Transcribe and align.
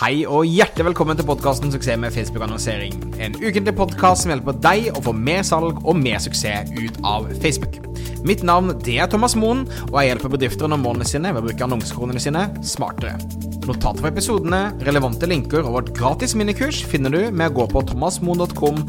Hei 0.00 0.22
og 0.22 0.46
hjertelig 0.46 0.84
velkommen 0.86 1.18
til 1.18 1.26
podkasten 1.26 1.72
'Suksess 1.72 1.98
med 1.98 2.14
Facebook-annonsering'. 2.14 3.00
En 3.20 3.34
ukentlig 3.34 3.74
podkast 3.74 4.22
som 4.22 4.30
hjelper 4.30 4.56
deg 4.62 4.86
å 4.94 5.02
få 5.02 5.12
mer 5.12 5.42
salg 5.42 5.80
og 5.84 5.96
mer 5.98 6.22
suksess 6.22 6.70
ut 6.78 7.00
av 7.04 7.26
Facebook. 7.42 7.80
Mitt 8.24 8.44
navn 8.46 8.70
det 8.84 8.98
er 9.02 9.10
Thomas 9.10 9.34
Moen, 9.36 9.66
og 9.90 9.98
jeg 9.98 10.12
hjelper 10.12 10.32
bedrifter 10.36 10.70
nå 10.70 10.78
målene 10.78 11.08
sine 11.08 11.34
ved 11.34 11.42
å 11.42 11.48
bruke 11.48 11.66
annonsekronene 11.66 12.22
sine 12.22 12.46
smartere. 12.62 13.18
Notater 13.66 14.00
for 14.00 14.12
episodene, 14.12 14.62
relevante 14.86 15.26
linker 15.26 15.66
og 15.66 15.74
vårt 15.80 15.92
gratis 15.98 16.36
minikurs 16.38 16.84
finner 16.84 17.10
du 17.10 17.30
med 17.30 17.50
å 17.50 17.56
gå 17.60 17.68
på 17.74 17.84
thomasmoen.com 17.90 18.80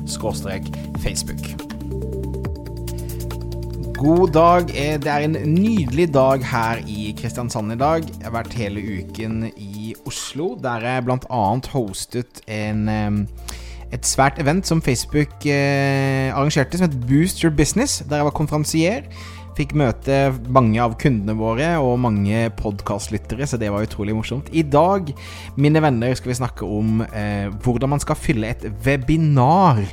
facebook. 1.02 1.72
God 4.02 4.32
dag. 4.34 4.72
Det 4.72 5.12
er 5.12 5.28
en 5.28 5.36
nydelig 5.46 6.08
dag 6.14 6.42
her 6.42 6.80
i 6.90 7.12
Kristiansand 7.18 7.76
i 7.76 7.78
dag. 7.78 8.08
Jeg 8.08 8.26
har 8.26 8.34
vært 8.34 8.56
hele 8.58 8.82
uken 8.82 9.44
i 9.52 9.81
Oslo, 10.08 10.56
der 10.62 10.86
jeg 10.86 11.06
bl.a. 11.06 11.44
hostet 11.74 12.42
en, 12.48 12.88
et 13.92 14.08
svært 14.08 14.40
event 14.42 14.68
som 14.68 14.82
Facebook 14.82 15.46
eh, 15.46 16.32
arrangerte, 16.32 16.80
som 16.80 16.88
het 16.88 16.98
Boost 17.08 17.44
Your 17.44 17.54
Business, 17.56 18.02
der 18.10 18.22
jeg 18.22 18.28
var 18.30 18.36
konferansier. 18.38 19.08
Fikk 19.58 19.74
møte 19.76 20.32
mange 20.48 20.80
av 20.80 20.96
kundene 21.00 21.36
våre 21.36 21.74
og 21.84 22.00
mange 22.00 22.46
podkastlyttere, 22.60 23.48
så 23.48 23.60
det 23.60 23.72
var 23.74 23.84
utrolig 23.84 24.16
morsomt. 24.16 24.48
I 24.56 24.64
dag, 24.64 25.12
mine 25.60 25.84
venner, 25.84 26.16
skal 26.16 26.32
vi 26.32 26.40
snakke 26.40 26.68
om 26.68 27.04
eh, 27.10 27.52
hvordan 27.64 27.92
man 27.92 28.04
skal 28.04 28.20
fylle 28.20 28.54
et 28.54 28.70
webinar 28.86 29.84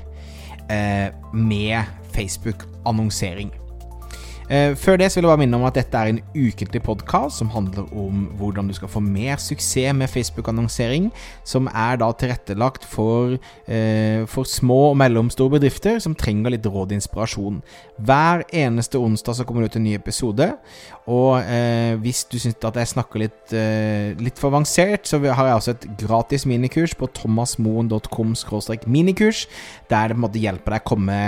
eh, 0.71 1.09
med 1.35 1.91
Facebook-annonsering. 2.15 3.51
Eh, 4.49 4.73
før 4.81 4.97
det 4.97 5.11
så 5.13 5.19
vil 5.19 5.27
jeg 5.27 5.33
bare 5.35 5.41
minne 5.43 5.59
om 5.59 5.67
at 5.69 5.77
dette 5.77 6.01
er 6.01 6.09
en 6.09 6.21
ukentlig 6.33 6.81
podkast 6.87 7.43
som 7.43 7.51
handler 7.53 7.91
om 7.93 8.25
hvordan 8.39 8.71
du 8.71 8.75
skal 8.77 8.89
få 8.89 9.03
mer 9.05 9.37
suksess 9.37 9.93
med 9.93 10.09
Facebook-annonsering, 10.09 11.11
som 11.45 11.69
er 11.69 11.99
da 12.01 12.09
tilrettelagt 12.17 12.87
for, 12.89 13.37
eh, 13.69 14.25
for 14.25 14.49
små 14.49 14.91
og 14.91 14.97
mellomstore 14.97 15.59
bedrifter 15.59 16.01
som 16.01 16.15
trenger 16.15 16.55
litt 16.55 16.65
råd 16.65 16.89
og 16.89 16.97
inspirasjon. 16.97 17.63
Hver 18.01 18.47
eneste 18.49 18.97
onsdag 18.97 19.37
så 19.37 19.45
kommer 19.45 19.63
det 19.63 19.73
ut 19.73 19.77
en 19.77 19.85
ny 19.85 19.95
episode, 19.95 20.49
og 21.07 21.43
eh, 21.45 21.97
hvis 22.01 22.25
du 22.25 22.39
syns 22.39 22.57
at 22.65 22.81
jeg 22.81 22.93
snakker 22.95 23.21
litt, 23.21 23.53
litt 24.19 24.39
for 24.39 24.49
avansert, 24.49 25.05
så 25.05 25.21
har 25.21 25.47
jeg 25.47 25.57
også 25.59 25.71
et 25.75 25.87
gratis 26.01 26.47
minikurs 26.47 26.95
på 26.97 27.07
thomasmoen.com 27.13 28.35
minikurs, 28.87 29.47
der 29.91 30.09
det 30.09 30.17
på 30.17 30.19
en 30.19 30.25
måte 30.25 30.41
hjelper 30.41 30.73
deg 30.73 30.81
å 30.81 30.89
komme, 30.89 31.19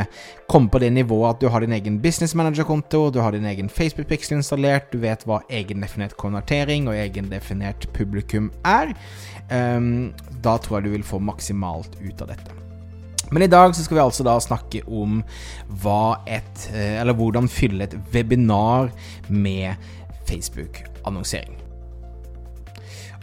komme 0.48 0.70
på 0.70 0.80
det 0.80 0.92
nivået 0.92 1.36
at 1.36 1.40
du 1.40 1.48
har 1.48 1.60
din 1.60 1.72
egen 1.72 2.00
business 2.00 2.34
du 3.14 3.20
har 3.22 3.34
din 3.34 3.46
egen 3.48 3.68
Facebook-pixel 3.72 4.38
installert, 4.38 4.90
du 4.92 5.00
vet 5.02 5.24
hva 5.28 5.40
egendefinert 5.50 6.16
konvertering 6.20 6.88
og 6.90 6.98
egendefinert 6.98 7.88
publikum 7.96 8.50
er. 8.66 8.94
Um, 9.50 10.10
da 10.42 10.56
tror 10.58 10.78
jeg 10.78 10.88
du 10.88 10.96
vil 10.96 11.06
få 11.06 11.20
maksimalt 11.22 11.98
ut 12.02 12.22
av 12.22 12.34
dette. 12.34 12.56
Men 13.30 13.46
i 13.46 13.50
dag 13.50 13.74
så 13.76 13.84
skal 13.84 14.00
vi 14.00 14.02
altså 14.02 14.26
da 14.26 14.34
snakke 14.42 14.82
om 14.90 15.22
et, 16.26 16.68
eh, 16.74 17.14
hvordan 17.14 17.48
fylle 17.48 17.86
et 17.86 17.94
webinar 18.12 18.90
med 19.28 19.74
Facebook-annonsering. 20.26 21.69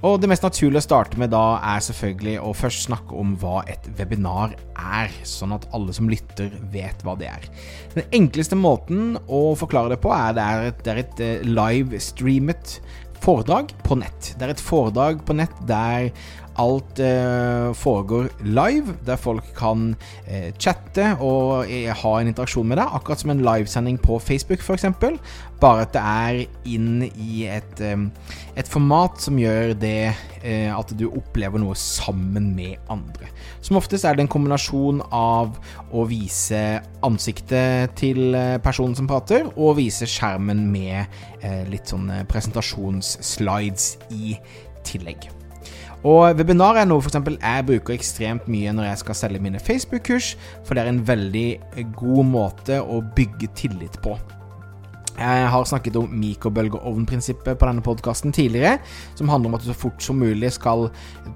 Og 0.06 0.20
det 0.22 0.30
mest 0.30 0.46
naturlige 0.46 0.84
å 0.84 0.86
starte 0.86 1.18
med 1.18 1.32
da 1.34 1.58
er 1.74 1.82
selvfølgelig 1.82 2.36
å 2.46 2.54
først 2.54 2.86
snakke 2.86 3.18
om 3.18 3.34
hva 3.42 3.64
et 3.70 3.88
webinar 3.98 4.54
er, 4.78 5.14
sånn 5.26 5.56
at 5.56 5.66
alle 5.74 5.96
som 5.96 6.10
lytter 6.12 6.54
vet 6.74 7.02
hva 7.06 7.16
det 7.18 7.32
er. 7.32 7.48
Den 7.96 8.06
enkleste 8.20 8.60
måten 8.60 9.18
å 9.26 9.56
forklare 9.58 9.96
det 9.96 10.02
på 10.04 10.14
er 10.14 10.38
er 10.38 10.70
det 10.84 10.94
er 10.94 11.02
et 11.02 11.26
livestreamet 11.48 11.58
live-streamet 11.58 12.78
foredrag 13.24 13.74
på 13.84 13.98
nett. 14.00 14.34
Det 14.38 14.46
er 14.46 14.54
et 14.54 14.62
foredrag 14.62 15.24
på 15.26 15.36
nett 15.38 15.54
der 15.68 16.12
alt 16.62 17.00
eh, 17.00 17.74
foregår 17.78 18.30
live, 18.44 18.96
der 19.06 19.20
folk 19.20 19.46
kan 19.58 19.92
eh, 20.26 20.50
chatte 20.60 21.14
og 21.24 21.70
eh, 21.70 21.92
ha 21.94 22.14
en 22.20 22.32
interaksjon 22.32 22.68
med 22.68 22.80
deg, 22.82 22.96
akkurat 22.98 23.22
som 23.22 23.34
en 23.34 23.44
livesending 23.46 24.00
på 24.02 24.20
Facebook 24.24 24.64
f.eks. 24.66 24.88
Bare 25.62 25.88
at 25.88 25.94
det 25.96 26.02
er 26.02 26.40
inn 26.70 27.06
i 27.08 27.46
et, 27.50 27.82
eh, 27.82 27.98
et 28.58 28.70
format 28.70 29.18
som 29.22 29.40
gjør 29.42 29.74
det 29.80 30.12
eh, 30.44 30.70
at 30.74 30.94
du 30.98 31.08
opplever 31.10 31.62
noe 31.62 31.78
sammen 31.78 32.52
med 32.58 32.78
andre. 32.94 33.32
Som 33.66 33.80
oftest 33.80 34.06
er 34.06 34.18
det 34.18 34.26
en 34.26 34.34
kombinasjon 34.34 35.02
av 35.14 35.58
å 35.94 36.06
vise 36.10 36.62
ansiktet 37.06 37.98
til 37.98 38.38
eh, 38.38 38.58
personen 38.62 38.98
som 38.98 39.10
prater, 39.10 39.50
og 39.56 39.78
vise 39.82 40.10
skjermen 40.10 40.68
med 40.72 41.06
litt 41.72 41.88
sånn 41.88 42.10
presentasjonsslides 42.28 43.92
i 44.18 44.36
tillegg. 44.88 45.30
Og 46.06 46.38
webinar 46.38 46.78
er 46.78 46.86
noe 46.86 47.02
for 47.02 47.10
eksempel, 47.10 47.40
jeg 47.42 47.66
bruker 47.68 47.96
ekstremt 47.96 48.50
mye 48.52 48.74
når 48.76 48.92
jeg 48.92 49.02
skal 49.02 49.18
selge 49.18 49.42
mine 49.44 49.62
Facebook-kurs, 49.62 50.36
for 50.64 50.78
det 50.78 50.84
er 50.84 50.92
en 50.92 51.06
veldig 51.08 51.48
god 51.98 52.28
måte 52.30 52.82
å 52.84 53.02
bygge 53.18 53.50
tillit 53.58 53.98
på. 54.06 54.18
Jeg 55.18 55.48
har 55.50 55.64
snakket 55.66 55.96
om 55.98 56.12
mikrobølgeovnprinsippet 56.14 57.58
på 57.58 57.66
denne 57.66 57.82
podkasten 57.82 58.36
tidligere, 58.36 58.78
som 59.18 59.32
handler 59.34 59.50
om 59.50 59.58
at 59.58 59.66
du 59.66 59.72
så 59.72 59.78
fort 59.78 60.04
som 60.06 60.20
mulig 60.22 60.52
skal 60.54 60.92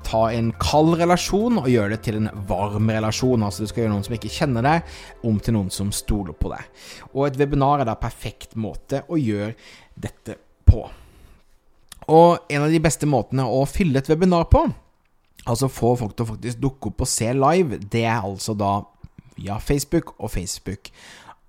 ta 0.06 0.28
en 0.30 0.52
kald 0.62 1.00
relasjon 1.00 1.58
og 1.64 1.70
gjøre 1.72 1.96
det 1.96 2.04
til 2.06 2.20
en 2.20 2.30
varm 2.46 2.94
relasjon. 2.94 3.42
Altså 3.42 3.66
du 3.66 3.72
skal 3.72 3.88
gjøre 3.88 3.96
noen 3.96 4.06
som 4.06 4.20
ikke 4.20 4.36
kjenner 4.38 4.68
deg, 4.68 4.96
om 5.26 5.42
til 5.42 5.58
noen 5.58 5.74
som 5.74 5.90
stoler 5.90 6.38
på 6.38 6.54
deg. 6.54 6.70
Og 7.16 7.32
et 7.32 7.42
webinar 7.42 7.82
er 7.82 7.90
da 7.90 7.98
perfekt 7.98 8.54
måte 8.54 9.02
å 9.10 9.18
gjøre 9.18 9.56
dette 9.98 10.38
på. 10.70 10.86
Og 12.10 12.40
en 12.50 12.66
av 12.66 12.72
de 12.72 12.80
beste 12.82 13.10
måtene 13.10 13.46
å 13.46 13.62
fylle 13.70 14.02
et 14.02 14.10
webinar 14.10 14.48
på, 14.52 14.64
altså 15.46 15.70
få 15.72 15.94
folk 16.00 16.16
til 16.16 16.26
å 16.26 16.32
faktisk 16.34 16.62
dukke 16.62 16.92
opp 16.92 17.06
og 17.06 17.10
se 17.10 17.30
live, 17.36 17.82
det 17.92 18.06
er 18.06 18.24
altså 18.24 18.56
da 18.58 18.80
via 19.38 19.58
Facebook 19.62 20.16
og 20.20 20.32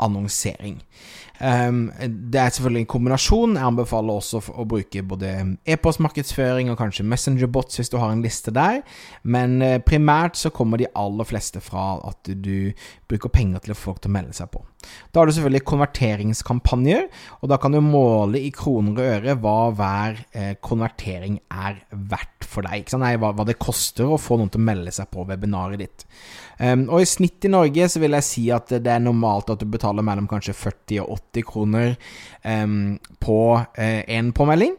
Facebook-annonsering. 0.02 0.82
Um, 1.40 1.90
det 1.98 2.38
er 2.38 2.50
selvfølgelig 2.50 2.80
en 2.80 2.86
kombinasjon. 2.86 3.56
Jeg 3.56 3.66
anbefaler 3.66 4.14
også 4.14 4.38
å 4.52 4.64
bruke 4.68 5.02
både 5.02 5.56
e-postmarkedsføring 5.66 6.70
og 6.70 6.78
kanskje 6.78 7.06
Messenger-bots 7.08 7.80
hvis 7.80 7.90
du 7.90 7.96
har 7.98 8.12
en 8.12 8.22
liste 8.22 8.52
der, 8.54 8.82
men 9.24 9.62
uh, 9.62 9.80
primært 9.82 10.38
så 10.38 10.52
kommer 10.54 10.78
de 10.78 10.90
aller 10.94 11.26
fleste 11.26 11.60
fra 11.60 11.96
at 12.06 12.30
du 12.30 12.70
bruker 13.10 13.32
penger 13.32 13.64
til 13.64 13.74
å 13.74 13.78
få 13.78 13.90
folk 13.90 14.04
til 14.04 14.12
å 14.12 14.16
melde 14.18 14.36
seg 14.36 14.52
på. 14.52 14.62
Da 15.10 15.20
har 15.20 15.26
du 15.26 15.34
selvfølgelig 15.34 15.64
konverteringskampanjer, 15.66 17.08
og 17.40 17.50
da 17.50 17.58
kan 17.60 17.74
du 17.74 17.80
måle 17.84 18.40
i 18.42 18.52
kroner 18.54 18.94
og 18.94 19.10
øre 19.16 19.36
hva 19.42 19.58
hver 19.74 20.22
eh, 20.30 20.54
konvertering 20.62 21.40
er 21.50 21.82
verdt 21.90 22.46
for 22.46 22.66
deg. 22.66 22.86
Nei, 23.02 23.14
hva, 23.20 23.32
hva, 23.34 23.46
det 23.48 23.60
koster 23.62 24.10
å 24.10 24.20
få 24.20 24.38
noen 24.38 24.52
til 24.52 24.62
å 24.62 24.68
melde 24.70 24.94
seg 24.94 25.10
på 25.12 25.26
webinaret 25.28 25.82
ditt. 25.82 26.06
Um, 26.62 26.84
og 26.92 27.02
i 27.02 27.08
snitt 27.10 27.42
i 27.42 27.50
Norge 27.50 27.88
så 27.90 27.98
vil 27.98 28.14
jeg 28.14 28.26
si 28.28 28.44
at 28.54 28.70
det 28.70 28.92
er 28.92 29.02
normalt 29.02 29.50
at 29.50 29.62
du 29.62 29.66
betaler 29.66 30.04
mellom 30.06 30.28
kanskje 30.30 30.54
40 30.54 31.02
og 31.02 31.16
80 31.34 31.48
kroner 31.48 31.96
um, 32.46 32.94
på 33.18 33.40
uh, 33.58 34.02
en 34.06 34.30
påmelding. 34.36 34.76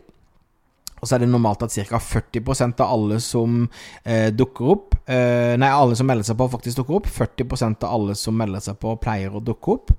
Og 1.04 1.10
så 1.10 1.18
er 1.18 1.26
det 1.26 1.34
normalt 1.34 1.66
at 1.66 1.76
ca. 1.76 2.00
40% 2.00 2.80
av 2.80 2.94
alle 2.96 3.18
som 3.20 3.66
eh, 4.08 4.30
dukker 4.32 4.70
opp 4.72 4.94
eh, 5.04 5.52
Nei, 5.60 5.68
alle 5.68 5.98
som 6.00 6.08
melder 6.08 6.24
seg 6.30 6.38
på, 6.40 6.48
faktisk 6.54 6.80
dukker 6.80 7.02
opp. 7.02 7.10
40% 7.12 7.84
av 7.84 7.98
alle 7.98 8.16
som 8.16 8.38
melder 8.40 8.64
seg 8.64 8.80
på, 8.80 8.96
pleier 9.04 9.36
å 9.36 9.44
dukke 9.44 9.76
opp. 9.76 9.92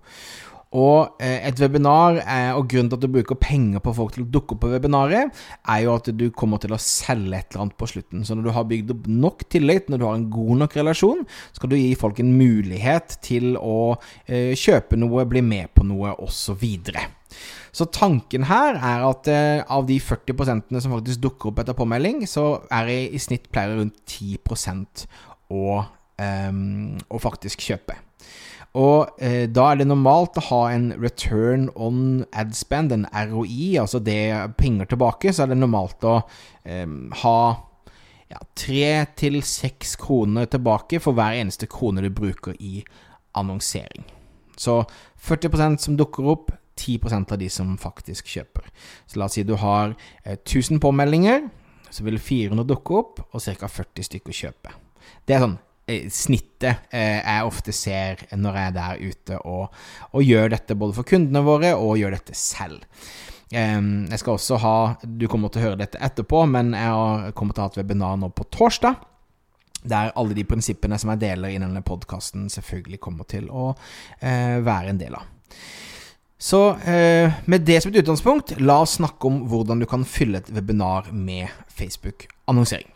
Og 0.74 1.22
eh, 1.22 1.38
et 1.46 1.60
webinar, 1.62 2.18
og 2.58 2.66
grunnen 2.70 2.90
til 2.90 2.98
at 2.98 3.04
du 3.04 3.12
bruker 3.14 3.38
penger 3.38 3.82
på 3.84 3.94
folk 3.94 4.16
til 4.16 4.24
å 4.24 4.30
dukke 4.34 4.56
opp 4.56 4.64
på 4.64 4.72
webinaret, 4.72 5.30
er 5.70 5.82
jo 5.84 5.94
at 5.94 6.10
du 6.18 6.26
kommer 6.34 6.62
til 6.62 6.74
å 6.74 6.80
selge 6.82 7.38
et 7.38 7.52
eller 7.52 7.66
annet 7.66 7.78
på 7.78 7.90
slutten. 7.90 8.24
Så 8.26 8.34
når 8.34 8.48
du 8.48 8.54
har 8.56 8.68
bygd 8.70 8.94
opp 8.96 9.10
nok 9.10 9.44
tillit, 9.54 9.90
når 9.90 10.02
du 10.02 10.06
har 10.08 10.18
en 10.18 10.30
god 10.32 10.64
nok 10.64 10.78
relasjon, 10.80 11.22
skal 11.54 11.70
du 11.70 11.78
gi 11.78 11.92
folk 11.98 12.18
en 12.22 12.34
mulighet 12.34 13.18
til 13.24 13.54
å 13.60 13.94
eh, 14.26 14.54
kjøpe 14.58 14.98
noe, 14.98 15.28
bli 15.30 15.44
med 15.46 15.70
på 15.76 15.86
noe, 15.86 16.16
osv. 16.24 16.64
Så 17.74 17.88
tanken 17.90 18.46
her 18.46 18.78
er 18.78 19.04
at 19.08 19.28
eh, 19.30 19.64
av 19.66 19.86
de 19.88 19.98
40% 19.98 20.78
som 20.78 20.94
faktisk 20.94 21.22
dukker 21.24 21.50
opp 21.50 21.62
etter 21.62 21.76
påmelding, 21.78 22.22
så 22.30 22.64
er 22.70 22.90
det 22.90 22.98
i 23.14 23.22
snitt 23.22 23.50
pleier 23.54 23.80
rundt 23.80 23.98
10 24.06 24.38
å, 25.54 25.80
um, 26.22 26.94
å 27.10 27.20
faktisk 27.22 27.66
kjøpe. 27.66 27.98
Og 28.74 29.20
eh, 29.22 29.44
da 29.46 29.68
er 29.70 29.78
det 29.78 29.86
normalt 29.86 30.38
å 30.40 30.46
ha 30.48 30.62
en 30.74 30.88
return 30.98 31.68
on 31.78 32.24
ad 32.34 32.56
spend, 32.58 32.90
en 32.92 33.06
ROI, 33.06 33.76
altså 33.78 34.00
det 34.02 34.18
penger 34.58 34.90
tilbake, 34.90 35.30
så 35.30 35.44
er 35.44 35.52
det 35.52 35.60
normalt 35.60 36.02
å 36.10 36.16
eh, 36.66 36.88
ha 37.22 37.38
ja, 38.32 38.42
tre 38.58 38.88
til 39.14 39.38
seks 39.46 39.94
kroner 40.00 40.50
tilbake 40.50 40.98
for 41.02 41.14
hver 41.14 41.38
eneste 41.38 41.70
krone 41.70 42.02
du 42.02 42.10
bruker 42.10 42.58
i 42.58 42.82
annonsering. 43.38 44.08
Så 44.58 44.82
40% 45.22 45.82
som 45.86 45.98
dukker 45.98 46.26
opp, 46.34 46.50
10% 46.74 47.30
av 47.30 47.38
de 47.38 47.46
som 47.52 47.76
faktisk 47.78 48.26
kjøper. 48.26 48.66
Så 49.06 49.20
la 49.20 49.28
oss 49.28 49.36
si 49.38 49.46
du 49.46 49.54
har 49.60 49.94
eh, 50.24 50.34
1000 50.34 50.82
påmeldinger, 50.82 51.46
så 51.94 52.02
vil 52.02 52.18
400 52.18 52.66
dukke 52.66 52.98
opp, 52.98 53.22
og 53.30 53.38
ca. 53.38 53.70
40 53.70 54.08
stykker 54.10 54.34
kjøpe. 54.34 54.74
Det 55.22 55.36
er 55.36 55.44
sånn 55.44 55.60
snittet 55.86 56.88
eh, 56.94 57.20
jeg 57.20 57.44
ofte 57.44 57.72
ser 57.76 58.24
når 58.32 58.58
jeg 58.58 58.70
er 58.70 58.76
der 58.78 59.02
ute 59.04 59.38
og, 59.44 59.74
og, 60.10 60.22
gjør 60.24 60.54
dette 60.54 60.76
både 60.80 60.96
for 60.96 61.08
kundene 61.08 61.44
våre 61.44 61.74
og 61.76 61.98
gjør 62.00 62.16
dette 62.18 62.36
selv. 62.38 62.84
Jeg 63.54 64.18
skal 64.18 64.34
også 64.34 64.56
ha 64.58 64.76
Du 65.04 65.28
kommer 65.30 65.52
til 65.52 65.60
å 65.60 65.66
høre 65.68 65.78
dette 65.78 66.00
etterpå, 66.02 66.40
men 66.50 66.72
jeg 66.74 67.34
kommer 67.38 67.54
til 67.54 67.62
å 67.62 67.66
ha 67.68 67.70
et 67.70 67.76
webinar 67.78 68.16
nå 68.18 68.32
på 68.34 68.48
torsdag. 68.50 68.96
Der 69.84 70.10
alle 70.16 70.34
de 70.34 70.46
prinsippene 70.48 70.98
som 70.98 71.12
jeg 71.12 71.22
deler 71.22 71.52
i 71.52 71.60
denne 71.60 71.84
podkasten, 71.84 72.48
selvfølgelig 72.50 72.98
kommer 73.04 73.28
til 73.30 73.46
å 73.52 73.68
eh, 74.18 74.58
være 74.64 74.90
en 74.90 74.98
del 74.98 75.14
av. 75.20 75.28
Så 76.40 76.64
eh, 76.88 77.36
med 77.46 77.68
det 77.68 77.82
som 77.82 77.92
et 77.92 78.00
utgangspunkt, 78.02 78.56
la 78.60 78.80
oss 78.82 78.96
snakke 78.98 79.28
om 79.28 79.44
hvordan 79.52 79.84
du 79.84 79.86
kan 79.88 80.08
fylle 80.08 80.40
et 80.40 80.50
webinar 80.56 81.12
med 81.12 81.52
Facebook-annonsering. 81.76 82.90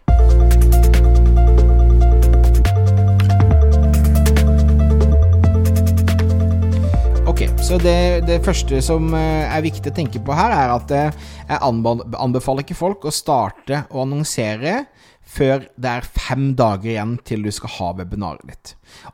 Ok, 7.39 7.61
så 7.63 7.77
det, 7.79 8.25
det, 8.27 8.41
første 8.43 8.81
som 8.83 9.13
eh, 9.15 9.45
er 9.47 9.63
viktig 9.63 9.93
å 9.93 9.95
tenke 9.95 10.19
på 10.27 10.35
her, 10.35 10.51
er 10.51 10.73
at 10.75 10.91
eh, 10.91 11.19
jeg 11.47 11.59
anbefaler 12.19 12.65
ikke 12.65 12.75
folk 12.75 13.05
å 13.07 13.13
starte 13.15 13.85
å 13.95 14.01
annonsere 14.03 14.73
før 15.23 15.69
det 15.79 15.93
er 16.01 16.09
fem 16.19 16.49
dager 16.59 16.97
igjen 16.97 17.13
til 17.23 17.45
du 17.47 17.53
skal 17.55 17.71
ha 17.77 17.93
webinaret 18.01 18.43
ditt. 18.43 18.73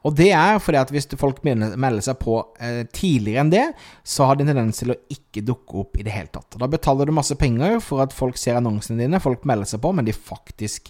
Og 0.09 0.17
det 0.17 0.31
er 0.33 0.57
fordi 0.57 0.81
at 0.81 0.95
hvis 0.95 1.11
folk 1.21 1.43
melder 1.45 2.01
seg 2.07 2.17
på 2.23 2.39
eh, 2.65 2.87
tidligere 2.97 3.45
enn 3.45 3.53
det, 3.53 3.67
så 4.09 4.31
har 4.31 4.41
de 4.41 4.47
en 4.47 4.55
tendens 4.55 4.81
til 4.81 4.95
å 4.95 4.99
ikke 5.13 5.45
dukke 5.45 5.83
opp 5.83 6.01
i 6.01 6.07
det 6.09 6.17
hele 6.17 6.33
tatt. 6.33 6.57
Da 6.57 6.71
betaler 6.79 7.05
du 7.05 7.13
masse 7.19 7.37
penger 7.37 7.77
for 7.85 8.07
at 8.07 8.17
folk 8.17 8.41
ser 8.41 8.57
annonsene 8.57 9.05
dine, 9.05 9.21
folk 9.21 9.45
melder 9.45 9.69
seg 9.75 9.85
på, 9.85 9.93
men 9.93 10.09
de 10.09 10.17
faktisk 10.17 10.89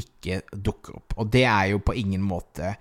ikke 0.00 0.40
dukker 0.56 0.96
opp. 0.96 1.20
Og 1.20 1.28
det 1.28 1.44
er 1.44 1.74
jo 1.74 1.84
på 1.84 1.98
ingen 2.00 2.24
måte 2.24 2.72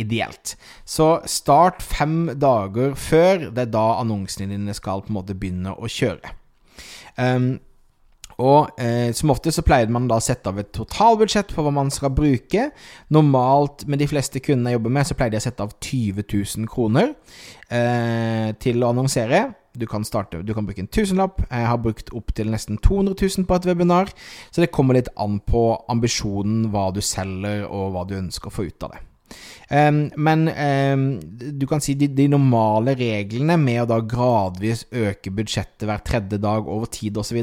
ideelt. 0.00 0.56
Så 0.84 1.20
start 1.30 1.82
fem 1.82 2.32
dager 2.40 2.96
før. 2.98 3.50
Det 3.50 3.66
er 3.66 3.74
da 3.74 3.84
annonsene 4.00 4.50
dine 4.52 4.74
skal 4.76 5.04
på 5.04 5.12
en 5.12 5.20
måte 5.20 5.36
begynne 5.38 5.76
å 5.76 5.90
kjøre. 5.90 6.34
Um, 7.14 7.54
og 8.42 8.80
eh, 8.82 9.12
som 9.14 9.30
ofte 9.30 9.52
så 9.54 9.62
pleier 9.62 9.90
man 9.94 10.08
da 10.10 10.18
å 10.18 10.24
sette 10.24 10.50
av 10.50 10.58
et 10.58 10.72
totalbudsjett 10.74 11.52
på 11.54 11.64
hva 11.64 11.70
man 11.74 11.92
skal 11.94 12.10
bruke. 12.14 12.68
Normalt 13.14 13.84
med 13.86 14.02
de 14.02 14.08
fleste 14.10 14.42
kundene 14.42 14.72
jeg 14.72 14.80
jobber 14.80 14.96
med, 14.96 15.06
så 15.06 15.18
pleier 15.18 15.36
de 15.36 15.42
å 15.42 15.44
sette 15.44 15.66
av 15.66 15.76
20 15.78 16.24
000 16.26 16.70
kroner 16.70 17.12
eh, 17.70 18.50
til 18.58 18.82
å 18.82 18.90
annonsere. 18.90 19.46
Du 19.74 19.86
kan, 19.90 20.06
starte, 20.06 20.42
du 20.46 20.52
kan 20.54 20.66
bruke 20.66 20.82
en 20.82 20.90
tusenlapp. 20.90 21.40
Jeg 21.46 21.70
har 21.70 21.80
brukt 21.82 22.12
opptil 22.14 22.50
nesten 22.50 22.78
200 22.82 23.14
000 23.18 23.46
på 23.46 23.58
et 23.58 23.70
webinar. 23.70 24.12
Så 24.50 24.62
det 24.62 24.72
kommer 24.74 24.98
litt 24.98 25.10
an 25.18 25.40
på 25.42 25.66
ambisjonen, 25.90 26.68
hva 26.74 26.90
du 26.94 27.02
selger, 27.02 27.66
og 27.70 27.94
hva 27.94 28.06
du 28.06 28.18
ønsker 28.18 28.50
å 28.50 28.54
få 28.54 28.68
ut 28.70 28.86
av 28.86 28.94
det. 28.94 29.02
Um, 29.70 30.10
men 30.20 30.48
um, 30.52 31.04
du 31.58 31.64
kan 31.66 31.80
si 31.82 31.94
de, 31.98 32.10
de, 32.12 32.26
normale 32.30 32.92
reglene 32.98 33.56
med 33.58 33.80
å 33.82 33.88
da 33.94 34.00
gradvis 34.04 34.84
øke 34.92 35.32
budsjettet 35.34 35.86
hver 35.88 36.02
tredje 36.04 36.38
dag 36.42 36.68
over 36.68 36.90
tid 36.92 37.16
osv. 37.18 37.40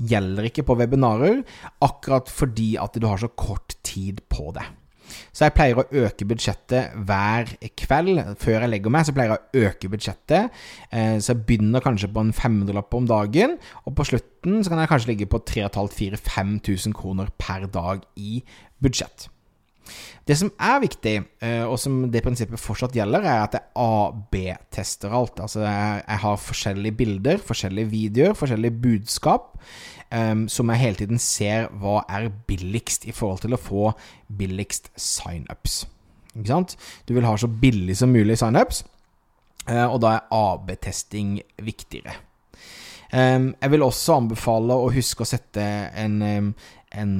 gjelder 0.00 0.48
ikke 0.48 0.64
på 0.66 0.78
webinarer, 0.80 1.42
akkurat 1.84 2.32
fordi 2.32 2.74
at 2.80 2.96
du 2.96 3.06
har 3.10 3.20
så 3.20 3.28
kort 3.28 3.76
tid 3.84 4.24
på 4.32 4.50
det. 4.56 4.64
Så 5.32 5.46
jeg 5.46 5.54
pleier 5.56 5.80
å 5.80 5.84
øke 6.04 6.26
budsjettet 6.28 6.94
hver 7.08 7.50
kveld. 7.78 8.22
Før 8.40 8.64
jeg 8.64 8.72
legger 8.72 8.94
meg, 8.94 9.06
så 9.06 9.14
pleier 9.16 9.34
jeg 9.34 9.42
å 9.42 9.66
øke 9.68 9.90
budsjettet. 9.92 10.62
Eh, 10.88 11.16
så 11.20 11.34
jeg 11.34 11.44
begynner 11.48 11.84
kanskje 11.84 12.10
på 12.12 12.24
en 12.24 12.32
500-lapp 12.36 12.96
om 12.96 13.08
dagen, 13.10 13.58
og 13.84 13.96
på 13.98 14.08
slutten 14.08 14.62
så 14.62 14.72
kan 14.72 14.82
jeg 14.82 14.92
kanskje 14.92 15.12
ligge 15.12 15.30
på 15.32 15.42
3500-4000-5000 15.52 16.96
kroner 16.96 17.32
per 17.40 17.68
dag 17.72 18.04
i 18.16 18.40
budsjett. 18.82 19.28
Det 20.28 20.36
som 20.38 20.52
er 20.62 20.82
viktig, 20.82 21.14
eh, 21.42 21.64
og 21.66 21.78
som 21.82 22.04
det 22.12 22.22
prinsippet 22.22 22.60
fortsatt 22.60 22.94
gjelder, 22.94 23.24
er 23.26 23.40
at 23.42 23.56
jeg 23.58 23.64
AB-tester 23.82 25.14
alt. 25.18 25.40
Altså 25.42 25.64
jeg 25.64 26.20
har 26.24 26.38
forskjellige 26.38 26.98
bilder, 27.00 27.42
forskjellige 27.42 27.90
videoer, 27.90 28.36
forskjellige 28.38 28.78
budskap, 28.84 29.56
um, 30.14 30.46
som 30.48 30.70
jeg 30.70 30.82
hele 30.84 31.00
tiden 31.00 31.22
ser 31.22 31.68
hva 31.82 32.04
er 32.06 32.30
billigst 32.46 33.08
i 33.10 33.14
forhold 33.16 33.42
til 33.42 33.56
å 33.56 33.60
få 33.60 33.90
billigst 34.38 34.92
signups. 34.94 35.82
Ikke 36.36 36.52
sant? 36.52 36.76
Du 37.08 37.16
vil 37.16 37.26
ha 37.26 37.34
så 37.36 37.50
billig 37.50 37.98
som 37.98 38.14
mulig 38.14 38.38
signups, 38.38 38.84
uh, 39.66 39.88
og 39.88 39.98
da 40.04 40.16
er 40.16 40.36
AB-testing 40.38 41.40
viktigere. 41.66 42.14
Um, 43.12 43.50
jeg 43.58 43.74
vil 43.74 43.82
også 43.84 44.20
anbefale 44.22 44.78
å 44.78 44.86
huske 44.94 45.26
å 45.26 45.28
sette 45.28 45.66
en, 45.98 46.54
en, 46.98 47.12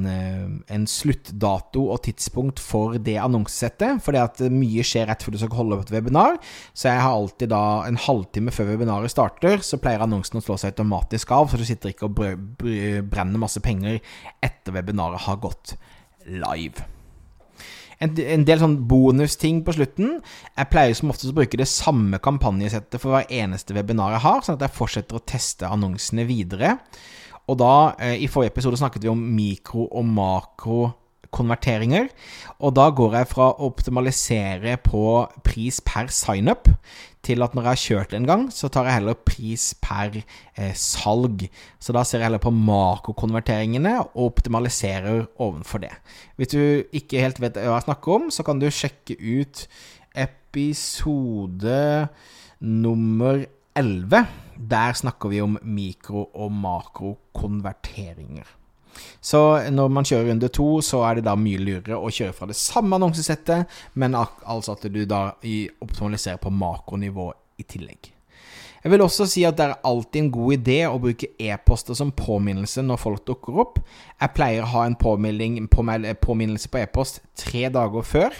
en, 0.67 0.85
sluttdato 0.89 1.85
og 1.93 2.01
tidspunkt 2.05 2.61
for 2.61 2.97
det 3.01 3.17
annonsesettet. 3.21 4.01
Fordi 4.05 4.21
at 4.21 4.43
mye 4.53 4.85
skjer 4.85 5.09
rett 5.09 5.25
før 5.25 5.35
du 5.35 5.41
skal 5.41 5.59
holde 5.59 5.77
opp 5.77 5.85
et 5.87 5.95
webinar. 5.95 6.39
Så 6.73 6.89
jeg 6.91 7.03
har 7.03 7.17
alltid 7.17 7.53
da 7.53 7.63
en 7.89 7.99
halvtime 8.05 8.53
før 8.53 8.73
webinaret 8.73 9.13
starter, 9.13 9.63
så 9.65 9.81
pleier 9.81 10.03
annonsen 10.05 10.39
å 10.39 10.45
slå 10.45 10.59
seg 10.59 10.73
automatisk 10.73 11.33
av, 11.35 11.49
så 11.49 11.59
du 11.59 11.67
sitter 11.67 11.93
ikke 11.93 12.09
og 12.09 12.19
brenner 13.11 13.41
masse 13.41 13.61
penger 13.63 14.01
etter 14.43 14.75
webinaret 14.75 15.25
har 15.27 15.41
gått 15.43 15.77
live 16.27 16.85
en, 18.03 18.13
en 18.35 18.45
del 18.47 18.61
sånn 18.61 18.77
bonusting 18.89 19.61
på 19.65 19.75
slutten. 19.77 20.17
Jeg 20.57 20.71
pleier 20.71 20.95
som 20.97 21.11
oftest 21.13 21.31
å 21.31 21.37
bruke 21.37 21.59
det 21.59 21.69
samme 21.69 22.19
kampanjesettet 22.23 23.01
for 23.01 23.15
hver 23.15 23.29
eneste 23.31 23.75
webinar 23.77 24.17
jeg 24.17 24.25
har, 24.25 24.45
sånn 24.45 24.59
at 24.59 24.67
jeg 24.67 24.77
fortsetter 24.77 25.19
å 25.19 25.25
teste 25.33 25.69
annonsene 25.69 26.27
videre. 26.29 26.77
Og 27.47 27.59
da, 27.59 27.95
eh, 27.99 28.23
I 28.23 28.27
forrige 28.27 28.51
episode 28.53 28.77
snakket 28.77 29.03
vi 29.03 29.11
om 29.11 29.17
mikro- 29.17 29.89
og 29.91 30.05
makrokonverteringer. 30.05 32.07
Og 32.59 32.75
da 32.75 32.89
går 32.89 33.17
jeg 33.17 33.27
fra 33.27 33.51
å 33.51 33.67
optimalisere 33.67 34.77
på 34.77 35.27
pris 35.43 35.81
per 35.81 36.07
signup 36.07 36.69
til 37.23 37.43
at 37.43 37.53
når 37.55 37.63
jeg 37.63 37.71
har 37.71 37.83
kjørt 37.83 38.13
en 38.17 38.27
gang, 38.27 38.43
så 38.51 38.69
tar 38.71 38.85
jeg 38.85 38.97
heller 38.99 39.15
pris 39.15 39.73
per 39.81 40.23
eh, 40.57 40.73
salg. 40.73 41.47
Så 41.79 41.95
da 41.95 42.03
ser 42.03 42.19
jeg 42.19 42.27
heller 42.27 42.43
på 42.43 42.51
makrokonverteringene 42.51 43.95
og 44.01 44.33
optimaliserer 44.33 45.27
ovenfor 45.39 45.85
det. 45.85 45.93
Hvis 46.35 46.51
du 46.51 46.59
ikke 46.91 47.23
helt 47.23 47.39
vet 47.39 47.59
hva 47.59 47.79
jeg 47.79 47.87
snakker 47.87 48.17
om, 48.17 48.31
så 48.31 48.43
kan 48.43 48.59
du 48.59 48.67
sjekke 48.67 49.15
ut 49.19 49.67
episode 50.13 52.07
nummer 52.59 53.45
11. 53.75 54.25
Der 54.69 54.93
snakker 54.93 55.29
vi 55.29 55.41
om 55.41 55.57
mikro- 55.63 56.29
og 56.33 56.51
makrokonverteringer. 56.51 58.45
Så 59.21 59.69
når 59.71 59.87
man 59.89 60.05
kjører 60.05 60.29
runde 60.29 60.49
to, 60.53 60.81
så 60.81 61.01
er 61.07 61.17
det 61.17 61.25
da 61.25 61.35
mye 61.39 61.61
lurere 61.61 61.97
å 61.97 62.11
kjøre 62.13 62.35
fra 62.37 62.49
det 62.49 62.57
samme 62.59 62.99
annonsesettet, 62.99 63.65
men 63.97 64.13
altså 64.15 64.75
at 64.75 64.85
du 64.93 65.05
da 65.09 65.31
optimaliserer 65.81 66.41
på 66.41 66.53
makronivå 66.53 67.31
i 67.57 67.65
tillegg. 67.65 68.11
Jeg 68.83 68.91
vil 68.91 69.01
også 69.05 69.25
si 69.31 69.45
at 69.47 69.55
det 69.55 69.65
er 69.69 69.85
alltid 69.87 70.19
en 70.19 70.31
god 70.35 70.53
idé 70.57 70.79
å 70.89 70.99
bruke 70.99 71.29
e-poster 71.39 71.95
som 71.95 72.11
påminnelse 72.11 72.83
når 72.83 72.99
folk 72.99 73.21
dukker 73.29 73.61
opp. 73.63 73.77
Jeg 74.19 74.35
pleier 74.35 74.65
å 74.65 74.71
ha 74.73 74.83
en 74.89 74.97
påminnelse 74.99 76.67
på 76.67 76.81
e-post 76.81 77.21
tre 77.39 77.69
dager 77.71 78.03
før. 78.03 78.35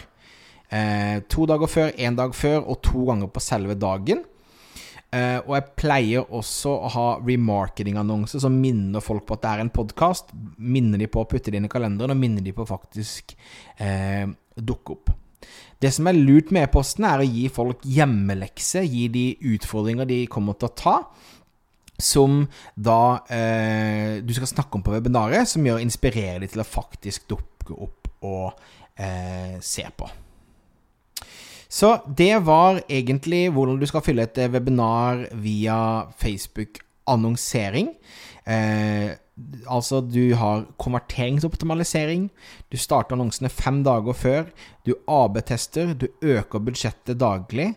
Eh, 0.68 1.22
to 1.32 1.48
dager 1.48 1.72
før, 1.72 1.94
én 1.96 2.20
dag 2.20 2.36
før 2.36 2.60
og 2.66 2.82
to 2.84 3.06
ganger 3.08 3.32
på 3.32 3.44
selve 3.44 3.78
dagen. 3.80 4.25
Uh, 5.13 5.43
og 5.46 5.51
jeg 5.53 5.65
pleier 5.77 6.32
også 6.34 6.72
å 6.74 6.88
ha 6.89 7.08
remarketing-annonser 7.22 8.41
som 8.41 8.55
minner 8.58 9.03
folk 9.03 9.27
på 9.27 9.36
at 9.36 9.43
det 9.43 9.51
er 9.51 9.62
en 9.62 9.74
podkast. 9.75 10.32
Minner 10.58 10.98
de 10.98 11.05
på 11.12 11.22
å 11.22 11.27
putte 11.29 11.53
det 11.53 11.60
inn 11.60 11.67
i 11.67 11.70
kalenderen, 11.70 12.15
og 12.15 12.17
minner 12.17 12.41
de 12.41 12.53
på 12.55 12.65
å 12.65 12.70
faktisk 12.72 13.36
uh, 13.77 14.25
dukke 14.58 14.96
opp. 14.96 15.12
Det 15.84 15.91
som 15.93 16.10
er 16.10 16.17
lurt 16.17 16.50
med 16.55 16.65
e-posten, 16.65 17.05
er 17.05 17.22
å 17.22 17.27
gi 17.27 17.46
folk 17.53 17.86
hjemmelekse, 17.86 18.82
gi 18.88 19.05
de 19.13 19.25
utfordringer 19.53 20.10
de 20.10 20.20
kommer 20.34 20.58
til 20.58 20.72
å 20.72 20.75
ta. 20.82 20.96
Som 22.01 22.48
da 22.74 23.00
uh, 23.22 24.17
du 24.25 24.34
skal 24.34 24.50
snakke 24.50 24.79
om 24.79 24.88
på 24.88 24.96
webinaret, 24.96 25.46
som 25.51 25.70
gjør 25.70 25.84
inspirerer 25.84 26.41
de 26.41 26.50
til 26.55 26.63
å 26.63 26.70
faktisk 26.72 27.29
dukke 27.36 27.77
opp 27.86 28.10
og 28.24 28.63
se 29.65 29.84
på. 29.98 30.05
Så 31.74 31.96
det 32.06 32.36
var 32.46 32.84
egentlig 32.86 33.48
hvordan 33.56 33.80
du 33.82 33.88
skal 33.89 34.03
fylle 34.06 34.27
et 34.27 34.38
eh, 34.38 34.51
webinar 34.53 35.25
via 35.42 36.06
Facebook-annonsering. 36.22 37.89
Eh, 38.46 39.15
altså, 39.65 40.01
du 40.06 40.36
har 40.38 40.68
konverteringsoptimalisering. 40.77 42.27
Du 42.70 42.77
starter 42.77 43.18
annonsene 43.18 43.50
fem 43.50 43.82
dager 43.86 44.13
før. 44.13 44.51
Du 44.86 44.94
AB-tester. 45.10 45.96
Du 45.98 46.08
øker 46.22 46.62
budsjettet 46.62 47.18
daglig. 47.20 47.74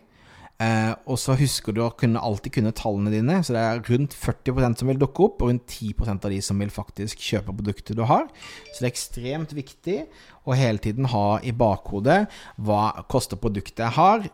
Eh, 0.57 0.93
og 1.05 1.19
så 1.21 1.35
husker 1.37 1.75
du 1.75 1.83
å 1.85 1.91
kunne, 1.93 2.21
alltid 2.21 2.55
kunne 2.55 2.73
tallene 2.77 3.13
dine. 3.13 3.41
Så 3.45 3.53
det 3.53 3.61
er 3.61 3.83
rundt 3.89 4.15
40% 4.17 4.81
som 4.81 4.89
vil 4.89 5.01
dukke 5.01 5.27
opp, 5.27 5.41
og 5.41 5.51
rundt 5.51 5.67
10% 5.69 6.25
av 6.25 6.33
de 6.33 6.39
som 6.45 6.61
vil 6.61 6.73
faktisk 6.73 7.21
kjøpe 7.21 7.53
produktet 7.53 7.97
du 7.97 8.05
har. 8.09 8.25
Så 8.71 8.79
det 8.79 8.87
er 8.87 8.93
ekstremt 8.93 9.53
viktig 9.57 9.99
og 10.47 10.55
hele 10.57 10.81
tiden 10.81 11.09
ha 11.11 11.25
i 11.43 11.51
bakhodet 11.51 12.17
hva 12.63 13.03
koster 13.11 13.39
produktet 13.39 13.83
jeg 13.83 13.95
har, 13.97 14.25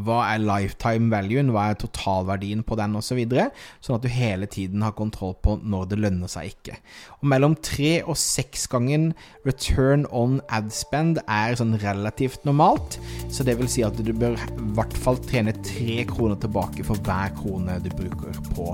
hva 0.00 0.20
er 0.32 0.42
lifetime 0.42 1.12
valuen, 1.12 1.52
hva 1.54 1.68
er 1.70 1.80
totalverdien 1.80 2.64
på 2.66 2.80
den 2.80 2.96
osv., 2.96 3.10
så 3.10 3.16
videre, 3.18 3.48
sånn 3.82 3.96
at 3.98 4.04
du 4.06 4.12
hele 4.12 4.46
tiden 4.46 4.84
har 4.86 4.94
kontroll 4.94 5.34
på 5.42 5.56
når 5.66 5.88
det 5.90 5.98
lønner 5.98 6.30
seg 6.30 6.52
ikke. 6.52 6.76
Og 7.18 7.28
mellom 7.32 7.56
tre 7.58 7.96
og 8.04 8.14
seks 8.20 8.68
gangen 8.70 9.10
return 9.46 10.06
on 10.14 10.38
ad 10.46 10.70
spend 10.74 11.18
er 11.26 11.58
sånn 11.58 11.74
relativt 11.82 12.46
normalt, 12.46 13.00
så 13.34 13.46
det 13.46 13.58
vil 13.58 13.70
si 13.72 13.82
at 13.86 13.98
du 13.98 14.12
bør 14.14 14.38
i 14.38 14.68
hvert 14.78 15.00
fall 15.02 15.18
trene 15.26 15.56
tre 15.66 16.04
kroner 16.10 16.38
tilbake 16.40 16.86
for 16.86 17.02
hver 17.06 17.34
krone 17.40 17.80
du 17.82 17.90
bruker 17.98 18.44
på 18.54 18.72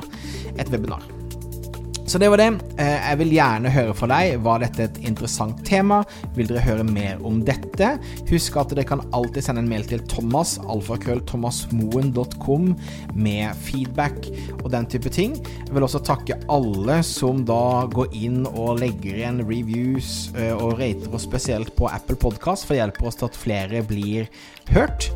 et 0.56 0.68
webinar. 0.68 1.25
Så 2.06 2.18
det 2.22 2.28
var 2.30 2.38
det. 2.38 2.52
Eh, 2.78 3.00
jeg 3.02 3.18
vil 3.18 3.32
gjerne 3.34 3.70
høre 3.74 3.94
fra 3.98 4.06
deg. 4.12 4.36
Var 4.44 4.60
dette 4.62 4.84
et 4.84 4.98
interessant 5.08 5.58
tema? 5.66 6.04
Vil 6.36 6.46
dere 6.46 6.62
høre 6.62 6.84
mer 6.86 7.18
om 7.26 7.40
dette? 7.46 7.98
Husk 8.30 8.56
at 8.62 8.70
dere 8.70 8.86
kan 8.86 9.02
alltid 9.16 9.42
sende 9.42 9.60
en 9.64 9.70
mail 9.70 9.82
til 9.90 10.04
Thomas, 10.06 10.54
alfakrøllthomasmoen.com 10.70 12.64
med 13.18 13.58
feedback 13.66 14.30
og 14.60 14.70
den 14.76 14.86
type 14.92 15.10
ting. 15.10 15.34
Jeg 15.64 15.74
vil 15.74 15.86
også 15.88 16.04
takke 16.06 16.38
alle 16.52 17.02
som 17.06 17.42
da 17.48 17.90
går 17.90 18.14
inn 18.14 18.46
og 18.52 18.78
legger 18.84 19.18
igjen 19.18 19.42
reviews 19.42 20.30
eh, 20.38 20.54
og 20.54 20.78
rater 20.78 21.10
oss 21.10 21.26
spesielt 21.26 21.74
på 21.74 21.90
Apple 21.90 22.14
Podcast, 22.22 22.66
for 22.68 22.74
det 22.76 22.84
hjelper 22.84 23.10
oss 23.10 23.18
til 23.18 23.30
at 23.32 23.42
flere 23.42 23.82
blir 23.90 24.30
hørt. 24.70 25.10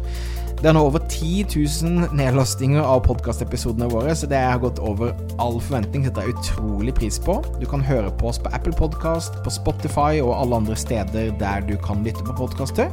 Det 0.60 0.68
er 0.68 0.74
nå 0.76 0.80
over 0.84 1.00
10 1.08 1.46
000 1.56 2.10
nedlastinger 2.18 2.84
av 2.84 2.98
podkastepisodene 3.06 3.86
våre, 3.88 4.12
så 4.12 4.28
det 4.28 4.36
har 4.44 4.58
gått 4.60 4.76
over 4.84 5.14
all 5.40 5.54
forventning. 5.56 6.02
Dette 6.04 6.20
er 6.20 6.34
utrolig 6.34 6.92
pris 6.98 7.16
på. 7.16 7.38
Du 7.56 7.64
kan 7.68 7.80
høre 7.80 8.10
på 8.20 8.28
oss 8.28 8.36
på 8.36 8.52
Apple 8.52 8.74
Podkast, 8.76 9.38
på 9.40 9.52
Spotify 9.54 10.20
og 10.20 10.34
alle 10.36 10.58
andre 10.60 10.76
steder 10.76 11.32
der 11.40 11.64
du 11.64 11.78
kan 11.80 12.04
lytte 12.04 12.26
på 12.26 12.36
podkaster. 12.42 12.92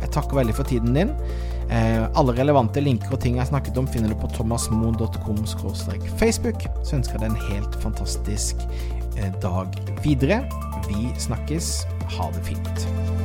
Jeg 0.00 0.08
takker 0.16 0.40
veldig 0.40 0.56
for 0.56 0.72
tiden 0.72 0.96
din. 0.96 1.12
Eh, 1.68 2.06
alle 2.16 2.32
relevante 2.38 2.80
linker 2.80 3.12
og 3.12 3.20
ting 3.20 3.36
jeg 3.42 3.50
snakket 3.50 3.76
om, 3.76 3.90
finner 3.92 4.14
du 4.14 4.16
på 4.16 4.32
thomasmoen.com 4.32 5.44
Facebook. 6.16 6.64
Så 6.80 6.96
ønsker 6.96 7.18
jeg 7.18 7.26
deg 7.26 7.28
en 7.28 7.50
helt 7.50 7.76
fantastisk 7.84 8.64
eh, 9.18 9.28
dag 9.44 9.76
videre. 10.00 10.46
Vi 10.88 11.12
snakkes. 11.28 11.74
Ha 12.16 12.32
det 12.32 12.48
fint. 12.48 13.15